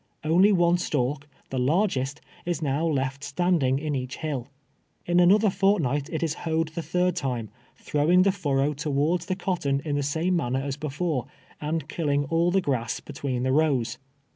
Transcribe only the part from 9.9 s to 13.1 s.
the same manner as before, and killing all the grass